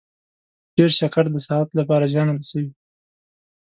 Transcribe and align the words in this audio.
ډیر 0.75 0.89
شکر 0.99 1.23
د 1.31 1.35
صحت 1.47 1.69
لپاره 1.79 2.09
زیان 2.13 2.27
رسوي. 2.39 2.69